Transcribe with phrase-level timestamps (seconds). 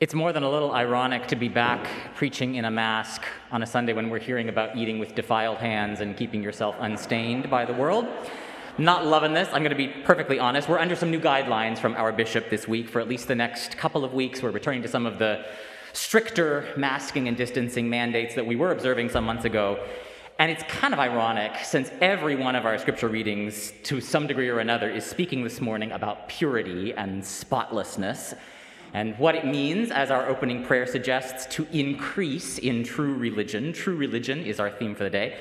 [0.00, 1.86] It's more than a little ironic to be back
[2.16, 6.00] preaching in a mask on a Sunday when we're hearing about eating with defiled hands
[6.00, 8.08] and keeping yourself unstained by the world.
[8.76, 10.68] Not loving this, I'm going to be perfectly honest.
[10.68, 12.88] We're under some new guidelines from our bishop this week.
[12.88, 15.44] For at least the next couple of weeks, we're returning to some of the
[15.92, 19.78] stricter masking and distancing mandates that we were observing some months ago.
[20.40, 24.48] And it's kind of ironic since every one of our scripture readings, to some degree
[24.48, 28.34] or another, is speaking this morning about purity and spotlessness
[28.94, 33.72] and what it means, as our opening prayer suggests, to increase in true religion.
[33.72, 35.36] True religion is our theme for the day.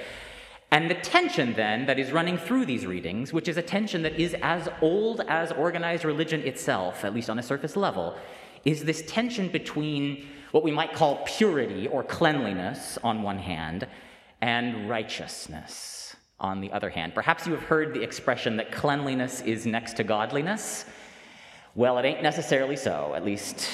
[0.71, 4.19] And the tension then that is running through these readings, which is a tension that
[4.19, 8.17] is as old as organized religion itself, at least on a surface level,
[8.65, 13.87] is this tension between what we might call purity or cleanliness on one hand
[14.41, 17.13] and righteousness on the other hand.
[17.13, 20.85] Perhaps you have heard the expression that cleanliness is next to godliness.
[21.75, 23.67] Well, it ain't necessarily so, at least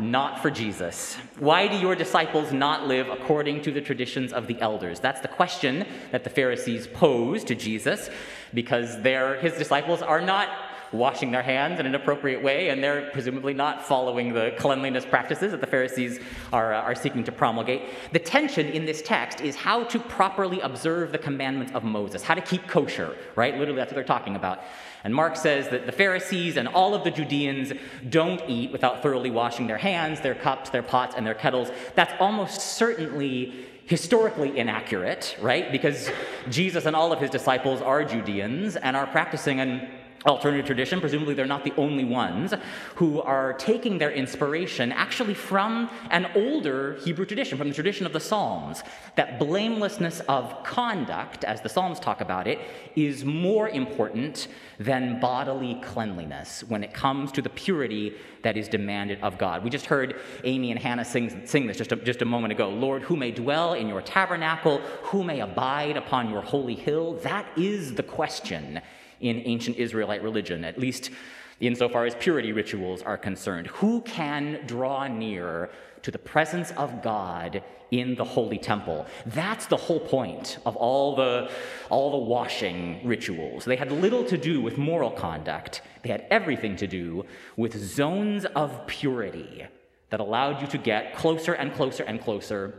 [0.00, 1.14] not for Jesus.
[1.38, 4.98] Why do your disciples not live according to the traditions of the elders?
[4.98, 8.10] That's the question that the Pharisees pose to Jesus
[8.52, 8.96] because
[9.40, 10.48] his disciples are not
[10.92, 15.50] washing their hands in an appropriate way, and they're presumably not following the cleanliness practices
[15.52, 16.20] that the Pharisees
[16.52, 17.82] are, uh, are seeking to promulgate.
[18.12, 22.34] The tension in this text is how to properly observe the commandments of Moses, how
[22.34, 23.56] to keep kosher, right?
[23.56, 24.60] Literally, that's what they're talking about.
[25.04, 27.72] And Mark says that the Pharisees and all of the Judeans
[28.08, 31.70] don't eat without thoroughly washing their hands, their cups, their pots, and their kettles.
[31.94, 35.70] That's almost certainly historically inaccurate, right?
[35.70, 36.10] Because
[36.48, 39.90] Jesus and all of his disciples are Judeans and are practicing an
[40.26, 42.54] alternative tradition, presumably they're not the only ones,
[42.96, 48.12] who are taking their inspiration actually from an older Hebrew tradition, from the tradition of
[48.12, 48.82] the Psalms.
[49.16, 52.58] That blamelessness of conduct, as the Psalms talk about it,
[52.96, 59.18] is more important than bodily cleanliness when it comes to the purity that is demanded
[59.22, 59.62] of God.
[59.62, 62.68] We just heard Amy and Hannah sing, sing this just a, just a moment ago.
[62.68, 67.14] Lord, who may dwell in your tabernacle, who may abide upon your holy hill?
[67.22, 68.80] That is the question
[69.24, 71.10] in ancient Israelite religion, at least
[71.58, 73.68] insofar as purity rituals are concerned.
[73.68, 75.70] Who can draw near
[76.02, 79.06] to the presence of God in the holy temple?
[79.24, 81.50] That's the whole point of all the,
[81.88, 83.64] all the washing rituals.
[83.64, 87.24] They had little to do with moral conduct, they had everything to do
[87.56, 89.64] with zones of purity
[90.10, 92.74] that allowed you to get closer and closer and closer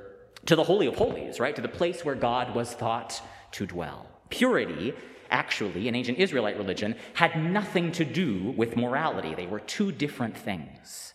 [0.46, 1.56] to the Holy of Holies, right?
[1.56, 3.20] To the place where God was thought
[3.54, 4.08] to dwell.
[4.30, 4.94] Purity
[5.30, 9.36] actually, in ancient Israelite religion, had nothing to do with morality.
[9.36, 11.14] They were two different things.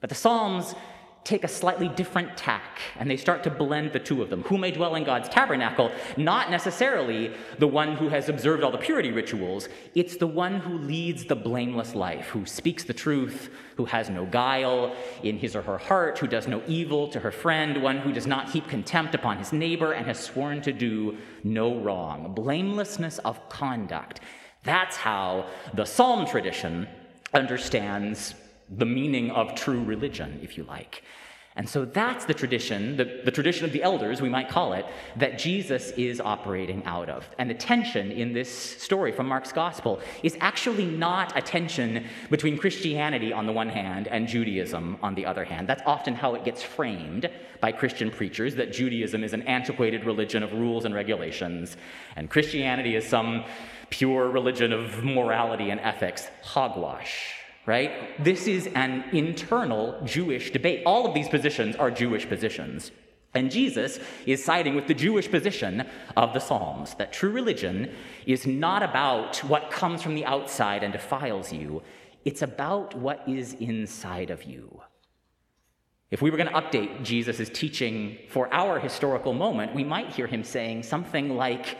[0.00, 0.74] But the Psalms
[1.22, 4.42] take a slightly different tack and they start to blend the two of them.
[4.44, 5.92] Who may dwell in God's tabernacle?
[6.16, 10.78] Not necessarily the one who has observed all the purity rituals, it's the one who
[10.78, 15.62] leads the blameless life, who speaks the truth, who has no guile in his or
[15.62, 19.14] her heart, who does no evil to her friend, one who does not heap contempt
[19.14, 22.32] upon his neighbor and has sworn to do no wrong.
[22.34, 24.20] Blamelessness of conduct.
[24.64, 26.88] That's how the Psalm tradition
[27.32, 28.34] understands
[28.70, 31.02] the meaning of true religion, if you like.
[31.56, 34.86] And so that's the tradition, the, the, tradition of the elders, we might call it,
[35.16, 37.28] that Jesus is operating out of.
[37.38, 38.48] And the tension in this
[38.80, 44.06] story from Mark's gospel is actually not a tension between Christianity on the one hand
[44.06, 45.68] and Judaism on the other hand.
[45.68, 47.28] That's often how it gets framed
[47.60, 51.76] by Christian preachers that Judaism is an antiquated religion of rules and regulations,
[52.14, 53.44] and Christianity is some
[53.90, 56.28] pure religion of morality and ethics.
[56.42, 58.22] Hogwash right?
[58.22, 60.82] This is an internal Jewish debate.
[60.86, 62.90] All of these positions are Jewish positions.
[63.32, 67.94] And Jesus is siding with the Jewish position of the Psalms that true religion
[68.26, 71.82] is not about what comes from the outside and defiles you,
[72.24, 74.82] it's about what is inside of you.
[76.10, 80.26] If we were going to update Jesus' teaching for our historical moment, we might hear
[80.26, 81.78] him saying something like,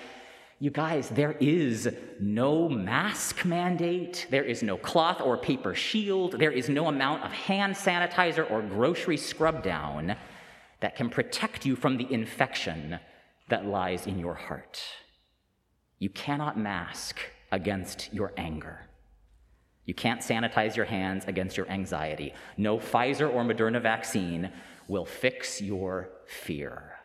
[0.62, 1.88] you guys, there is
[2.20, 7.32] no mask mandate, there is no cloth or paper shield, there is no amount of
[7.32, 10.14] hand sanitizer or grocery scrub down
[10.80, 13.00] that can protect you from the infection
[13.48, 14.82] that lies in your heart.
[15.98, 17.18] You cannot mask
[17.50, 18.80] against your anger.
[19.86, 22.34] You can't sanitize your hands against your anxiety.
[22.58, 24.52] No Pfizer or Moderna vaccine
[24.88, 26.99] will fix your fear.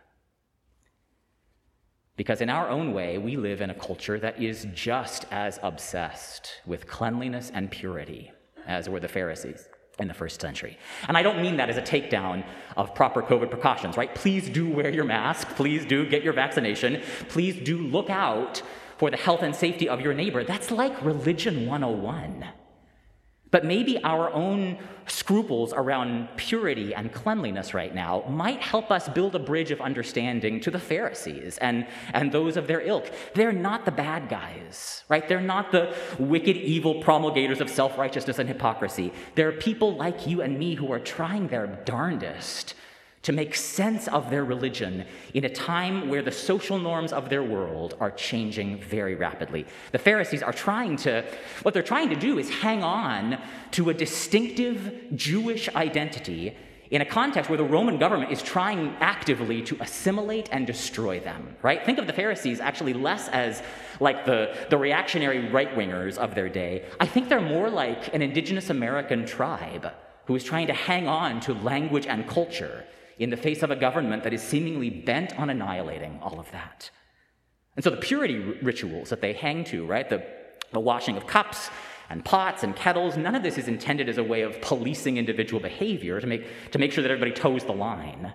[2.18, 6.62] Because in our own way, we live in a culture that is just as obsessed
[6.66, 8.32] with cleanliness and purity
[8.66, 9.68] as were the Pharisees
[10.00, 10.78] in the first century.
[11.08, 12.46] And I don't mean that as a takedown
[12.78, 14.14] of proper COVID precautions, right?
[14.16, 15.50] Please do wear your mask.
[15.50, 17.02] Please do get your vaccination.
[17.30, 18.62] Please do look out
[18.98, 20.44] for the health and safety of your neighbor.
[20.44, 22.46] That's like religion 101.
[23.56, 29.34] But maybe our own scruples around purity and cleanliness right now might help us build
[29.34, 33.10] a bridge of understanding to the Pharisees and, and those of their ilk.
[33.34, 35.25] They're not the bad guys, right?
[35.25, 39.13] They're not the wicked, evil promulgators of self righteousness and hypocrisy.
[39.36, 42.74] They're people like you and me who are trying their darndest
[43.25, 47.42] to make sense of their religion in a time where the social norms of their
[47.42, 49.66] world are changing very rapidly.
[49.92, 51.25] The Pharisees are trying to,
[51.63, 53.42] what they're trying to do is hang on
[53.72, 56.56] to a distinctive Jewish identity
[56.92, 61.56] in a context where the Roman government is trying actively to assimilate and destroy them,
[61.63, 61.83] right?
[61.83, 63.63] Think of the Pharisees actually less as
[64.00, 66.86] like the, the reactionary right wingers of their day.
[67.00, 69.92] I think they're more like an indigenous American tribe
[70.25, 72.86] who is trying to hang on to language and culture
[73.18, 76.90] in the face of a government that is seemingly bent on annihilating all of that.
[77.76, 80.26] And so the purity rituals that they hang to, right, the,
[80.72, 81.70] the washing of cups
[82.10, 85.62] and pots and kettles, none of this is intended as a way of policing individual
[85.62, 88.34] behavior to make, to make sure that everybody toes the line.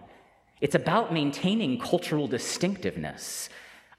[0.61, 3.49] It's about maintaining cultural distinctiveness,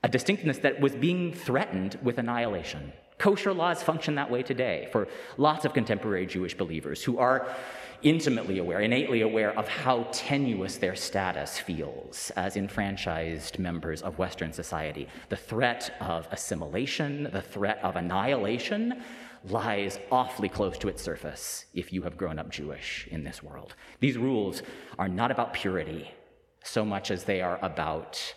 [0.04, 2.94] a distinctiveness that was being threatened with annihilation.
[3.18, 5.08] Kosher laws function that way today for
[5.38, 7.48] lots of contemporary Jewish believers who are
[8.04, 14.52] intimately aware, innately aware of how tenuous their status feels as enfranchised members of Western
[14.54, 15.08] society.
[15.30, 19.02] The threat of assimilation, the threat of annihilation,
[19.46, 23.76] lies awfully close to its surface if you have grown up Jewish in this world.
[24.00, 24.62] These rules
[25.00, 26.12] are not about purity
[26.64, 28.36] so much as they are about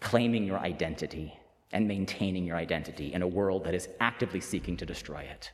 [0.00, 1.38] claiming your identity
[1.72, 5.52] and maintaining your identity in a world that is actively seeking to destroy it.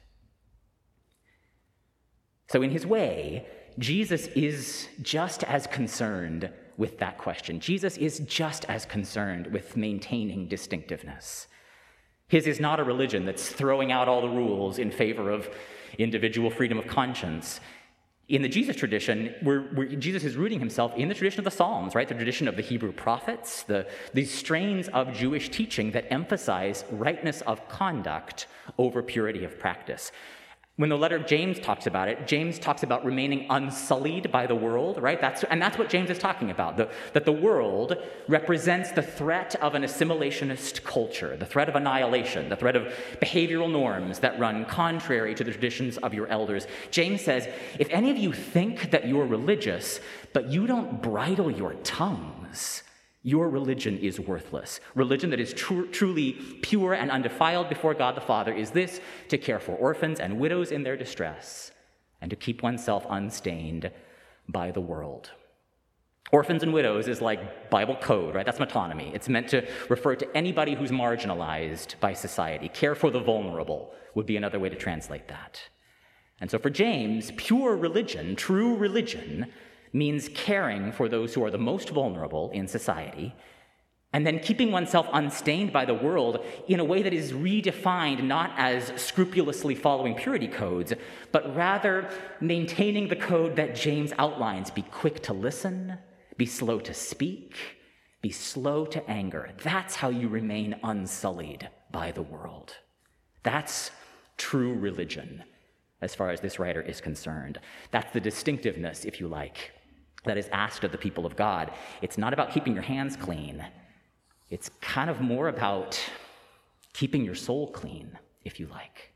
[2.50, 3.47] So, in his way,
[3.79, 7.61] Jesus is just as concerned with that question.
[7.61, 11.47] Jesus is just as concerned with maintaining distinctiveness.
[12.26, 15.49] His is not a religion that's throwing out all the rules in favor of
[15.97, 17.61] individual freedom of conscience.
[18.29, 21.52] In the Jesus tradition, we're, we're, Jesus is rooting himself in the tradition of the
[21.52, 22.08] Psalms, right?
[22.08, 27.43] The tradition of the Hebrew prophets, the, these strains of Jewish teaching that emphasize rightness
[27.43, 30.11] of conduct over purity of practice.
[30.81, 34.55] When the letter of James talks about it, James talks about remaining unsullied by the
[34.55, 35.21] world, right?
[35.21, 37.99] That's, and that's what James is talking about the, that the world
[38.29, 43.71] represents the threat of an assimilationist culture, the threat of annihilation, the threat of behavioral
[43.71, 46.67] norms that run contrary to the traditions of your elders.
[46.91, 47.47] James says
[47.79, 50.00] if any of you think that you're religious,
[50.33, 52.85] but you don't bridle your tongues,
[53.23, 54.81] your religion is worthless.
[54.95, 56.33] Religion that is tr- truly
[56.63, 60.73] pure and undefiled before God the Father is this to care for orphans and widows
[60.73, 61.73] in their distress,
[62.21, 63.91] and to keep oneself unstained
[64.49, 65.31] by the world.
[66.33, 68.47] Orphans and widows is like Bible code, right?
[68.47, 69.13] That's metonymy.
[69.15, 72.69] It's meant to refer to anybody who's marginalized by society.
[72.69, 75.61] Care for the vulnerable would be another way to translate that.
[76.41, 79.53] And so for James, pure religion, true religion,
[79.93, 83.35] means caring for those who are the most vulnerable in society,
[84.13, 88.53] and then keeping oneself unstained by the world in a way that is redefined not
[88.57, 90.93] as scrupulously following purity codes,
[91.31, 92.11] but rather
[92.41, 95.97] maintaining the code that James outlines be quick to listen,
[96.37, 97.55] be slow to speak,
[98.21, 99.51] be slow to anger.
[99.63, 102.77] That's how you remain unsullied by the world.
[103.45, 103.93] That's
[104.37, 105.45] true religion,
[106.03, 107.61] as far as this writer is concerned.
[107.93, 109.73] That's the distinctiveness, if you like,
[110.25, 111.73] that is asked of the people of God.
[112.03, 113.65] It's not about keeping your hands clean,
[114.50, 116.00] it's kind of more about
[116.93, 119.12] keeping your soul clean, if you like.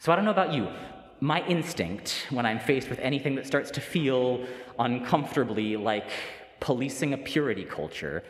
[0.00, 0.68] So I don't know about you.
[1.20, 4.46] My instinct when I'm faced with anything that starts to feel
[4.78, 6.10] uncomfortably like
[6.60, 8.22] policing a purity culture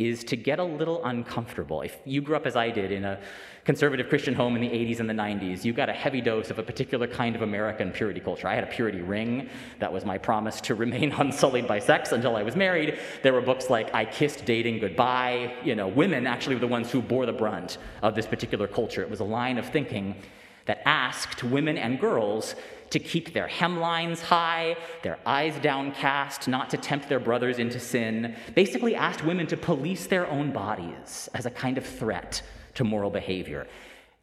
[0.00, 1.82] is to get a little uncomfortable.
[1.82, 3.20] If you grew up as I did in a
[3.66, 6.58] conservative Christian home in the 80s and the 90s, you got a heavy dose of
[6.58, 8.48] a particular kind of American purity culture.
[8.48, 9.50] I had a purity ring.
[9.78, 12.98] That was my promise to remain unsullied by sex until I was married.
[13.22, 15.54] There were books like I Kissed Dating Goodbye.
[15.62, 19.02] You know, women actually were the ones who bore the brunt of this particular culture.
[19.02, 20.16] It was a line of thinking
[20.64, 22.54] that asked women and girls
[22.90, 28.34] to keep their hemlines high, their eyes downcast, not to tempt their brothers into sin,
[28.54, 32.42] basically asked women to police their own bodies as a kind of threat
[32.74, 33.66] to moral behavior.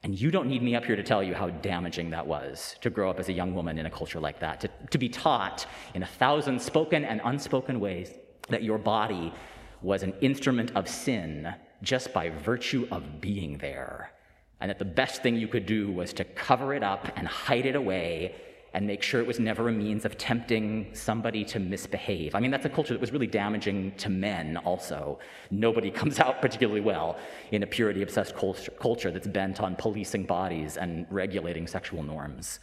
[0.03, 2.89] And you don't need me up here to tell you how damaging that was to
[2.89, 5.65] grow up as a young woman in a culture like that, to, to be taught
[5.95, 8.13] in a thousand spoken and unspoken ways
[8.49, 9.33] that your body
[9.81, 14.11] was an instrument of sin just by virtue of being there.
[14.59, 17.65] And that the best thing you could do was to cover it up and hide
[17.65, 18.35] it away
[18.73, 22.35] and make sure it was never a means of tempting somebody to misbehave.
[22.35, 25.19] I mean, that's a culture that was really damaging to men also.
[25.49, 27.17] Nobody comes out particularly well
[27.51, 32.59] in a purity obsessed culture that's bent on policing bodies and regulating sexual norms.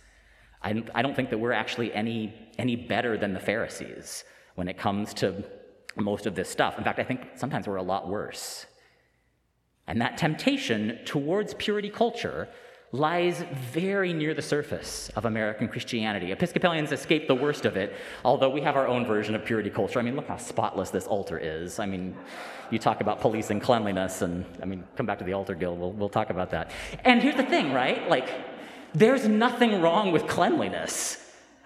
[0.62, 4.78] I, I don't think that we're actually any, any better than the Pharisees when it
[4.78, 5.44] comes to
[5.96, 6.78] most of this stuff.
[6.78, 8.66] In fact, I think sometimes we're a lot worse.
[9.86, 12.48] And that temptation towards purity culture
[12.94, 16.30] lies very near the surface of American Christianity.
[16.30, 17.92] Episcopalians escape the worst of it,
[18.24, 19.98] although we have our own version of purity culture.
[19.98, 21.80] I mean, look how spotless this altar is.
[21.80, 22.16] I mean,
[22.70, 25.90] you talk about policing cleanliness, and I mean, come back to the altar guild, we'll,
[25.90, 26.70] we'll talk about that.
[27.04, 28.08] And here's the thing, right?
[28.08, 28.30] Like,
[28.94, 31.18] there's nothing wrong with cleanliness.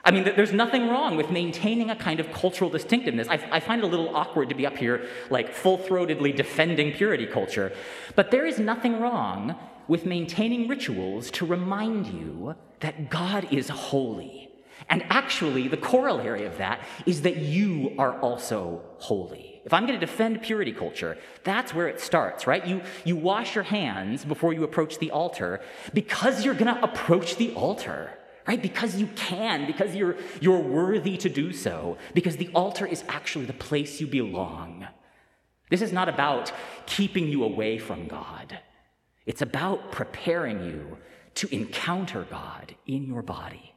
[0.05, 3.29] I mean, there's nothing wrong with maintaining a kind of cultural distinctiveness.
[3.29, 6.93] I, I find it a little awkward to be up here, like, full throatedly defending
[6.93, 7.73] purity culture.
[8.15, 9.57] But there is nothing wrong
[9.89, 14.51] with maintaining rituals to remind you that God is holy.
[14.89, 19.61] And actually, the corollary of that is that you are also holy.
[19.65, 22.67] If I'm going to defend purity culture, that's where it starts, right?
[22.67, 25.61] You, you wash your hands before you approach the altar
[25.93, 28.18] because you're going to approach the altar,
[28.49, 28.63] right?
[28.63, 33.45] Because you can, because you're, you're worthy to do so, because the altar is actually
[33.45, 34.89] the place you belong.
[35.71, 36.51] This is not about
[36.87, 38.59] keeping you away from God.
[39.27, 40.97] It's about preparing you
[41.35, 43.75] to encounter God in your body.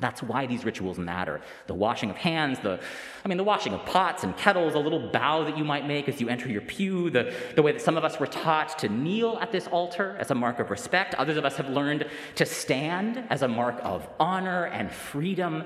[0.00, 1.42] That's why these rituals matter.
[1.66, 2.80] The washing of hands, the,
[3.24, 6.08] I mean, the washing of pots and kettles, a little bow that you might make
[6.08, 8.88] as you enter your pew, the, the way that some of us were taught to
[8.88, 11.14] kneel at this altar as a mark of respect.
[11.16, 12.06] Others of us have learned
[12.36, 15.62] to stand as a mark of honor and freedom.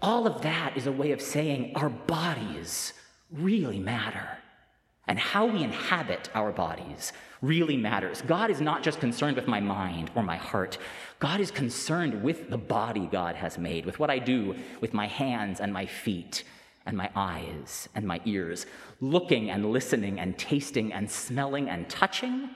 [0.00, 2.92] All of that is a way of saying our bodies
[3.32, 4.38] really matter
[5.06, 8.22] and how we inhabit our bodies really matters.
[8.22, 10.78] God is not just concerned with my mind or my heart,
[11.18, 15.06] God is concerned with the body God has made, with what I do with my
[15.06, 16.44] hands and my feet
[16.86, 18.66] and my eyes and my ears,
[19.00, 22.50] looking and listening and tasting and smelling and touching.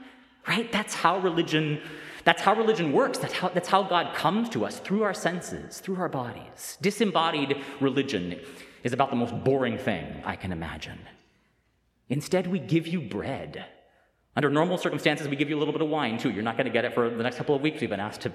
[0.47, 0.71] Right?
[0.73, 1.81] That's how religion
[2.25, 3.17] that's how religion works.
[3.17, 6.77] That's how, that's how God comes to us through our senses, through our bodies.
[6.83, 8.39] Disembodied religion
[8.85, 10.99] is about the most boring thing I can imagine.
[12.09, 13.65] Instead, we give you bread.
[14.37, 16.31] Under normal circumstances, we give you a little bit of wine too.
[16.31, 17.81] You're not going to get it for the next couple of weeks.
[17.81, 18.33] We've been asked to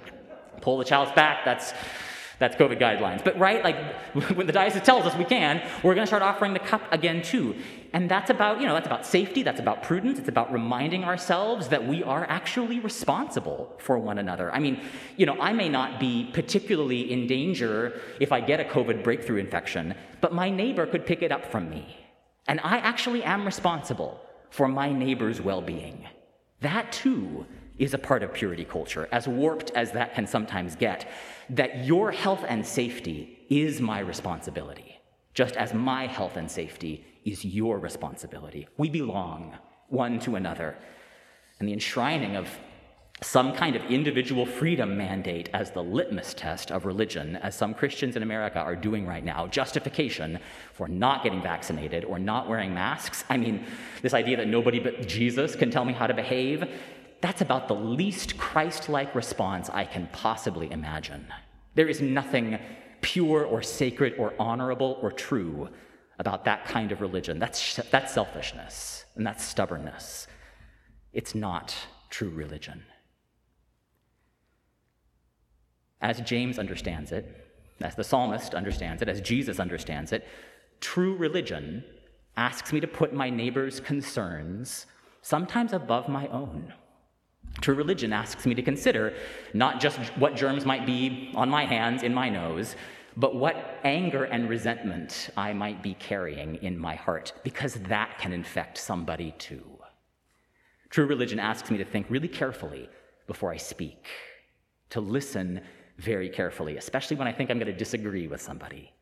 [0.61, 1.45] pull the chalice back.
[1.45, 1.73] That's
[2.39, 3.23] that's COVID guidelines.
[3.23, 3.77] But right, like
[4.35, 7.21] when the diocese tells us we can, we're going to start offering the cup again
[7.21, 7.55] too.
[7.93, 11.69] And that's about, you know, that's about safety, that's about prudence, it's about reminding ourselves
[11.69, 14.53] that we are actually responsible for one another.
[14.53, 14.81] I mean,
[15.15, 19.37] you know, I may not be particularly in danger if I get a COVID breakthrough
[19.37, 22.02] infection, but my neighbor could pick it up from me.
[22.47, 24.19] And I actually am responsible
[24.49, 26.05] for my neighbor's well being.
[26.61, 27.45] That too
[27.77, 31.09] is a part of purity culture, as warped as that can sometimes get.
[31.49, 34.99] That your health and safety is my responsibility,
[35.33, 38.67] just as my health and safety is your responsibility.
[38.77, 39.57] We belong
[39.89, 40.75] one to another.
[41.59, 42.49] And the enshrining of
[43.23, 48.15] some kind of individual freedom mandate as the litmus test of religion, as some Christians
[48.15, 50.39] in America are doing right now, justification
[50.73, 53.23] for not getting vaccinated or not wearing masks.
[53.29, 53.65] I mean,
[54.01, 56.69] this idea that nobody but Jesus can tell me how to behave,
[57.21, 61.25] that's about the least Christ like response I can possibly imagine.
[61.75, 62.59] There is nothing
[63.01, 65.69] pure or sacred or honorable or true
[66.19, 67.39] about that kind of religion.
[67.39, 70.27] That's, that's selfishness and that's stubbornness.
[71.13, 71.75] It's not
[72.09, 72.83] true religion.
[76.03, 77.25] As James understands it,
[77.81, 80.27] as the psalmist understands it, as Jesus understands it,
[80.81, 81.83] true religion
[82.35, 84.85] asks me to put my neighbor's concerns
[85.21, 86.73] sometimes above my own.
[87.61, 89.13] True religion asks me to consider
[89.53, 92.75] not just what germs might be on my hands, in my nose,
[93.15, 98.33] but what anger and resentment I might be carrying in my heart, because that can
[98.33, 99.63] infect somebody too.
[100.89, 102.89] True religion asks me to think really carefully
[103.27, 104.07] before I speak,
[104.89, 105.61] to listen
[105.97, 108.93] very carefully, especially when I think I'm going to disagree with somebody.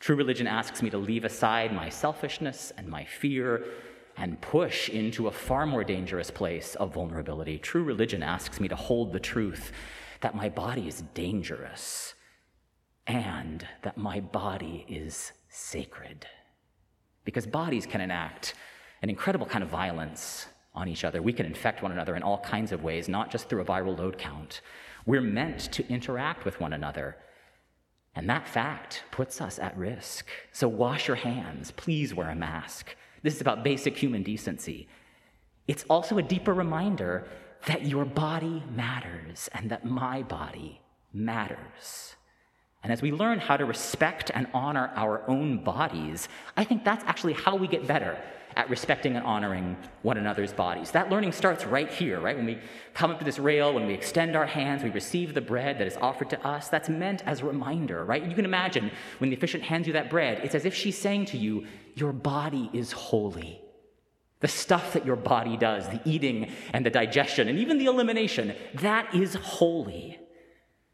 [0.00, 3.64] True religion asks me to leave aside my selfishness and my fear
[4.16, 7.58] and push into a far more dangerous place of vulnerability.
[7.58, 9.72] True religion asks me to hold the truth
[10.20, 12.14] that my body is dangerous
[13.06, 16.26] and that my body is sacred.
[17.24, 18.54] Because bodies can enact
[19.02, 21.22] an incredible kind of violence on each other.
[21.22, 23.98] We can infect one another in all kinds of ways, not just through a viral
[23.98, 24.60] load count.
[25.08, 27.16] We're meant to interact with one another.
[28.14, 30.26] And that fact puts us at risk.
[30.52, 31.70] So wash your hands.
[31.70, 32.94] Please wear a mask.
[33.22, 34.86] This is about basic human decency.
[35.66, 37.26] It's also a deeper reminder
[37.64, 40.82] that your body matters and that my body
[41.14, 42.16] matters.
[42.82, 47.04] And as we learn how to respect and honor our own bodies, I think that's
[47.04, 48.18] actually how we get better
[48.56, 50.90] at respecting and honoring one another's bodies.
[50.90, 52.36] That learning starts right here, right?
[52.36, 52.58] When we
[52.94, 55.86] come up to this rail, when we extend our hands, we receive the bread that
[55.86, 56.68] is offered to us.
[56.68, 58.24] That's meant as a reminder, right?
[58.24, 61.26] You can imagine when the officiant hands you that bread, it's as if she's saying
[61.26, 63.60] to you, Your body is holy.
[64.40, 68.54] The stuff that your body does, the eating and the digestion, and even the elimination,
[68.74, 70.18] that is holy.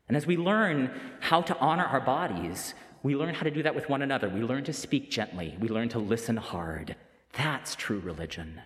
[0.08, 3.74] And as we learn how to honor our bodies, we learn how to do that
[3.74, 4.28] with one another.
[4.28, 5.56] We learn to speak gently.
[5.60, 6.96] We learn to listen hard.
[7.36, 8.60] That's true religion.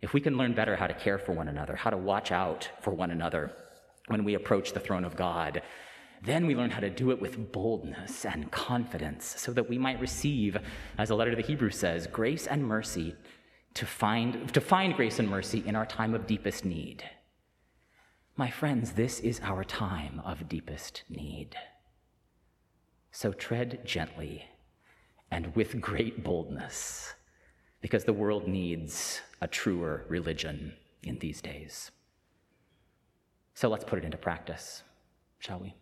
[0.00, 2.68] If we can learn better how to care for one another, how to watch out
[2.80, 3.52] for one another
[4.08, 5.62] when we approach the throne of God,
[6.24, 10.00] then we learn how to do it with boldness and confidence so that we might
[10.00, 10.56] receive,
[10.98, 13.14] as the letter to the Hebrews says, grace and mercy
[13.74, 17.04] to find, to find grace and mercy in our time of deepest need.
[18.36, 21.56] My friends, this is our time of deepest need.
[23.10, 24.46] So tread gently
[25.30, 27.14] and with great boldness,
[27.82, 30.72] because the world needs a truer religion
[31.02, 31.90] in these days.
[33.54, 34.82] So let's put it into practice,
[35.38, 35.74] shall we?